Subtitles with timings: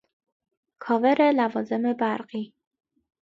[0.83, 2.53] کاور لوازم برقی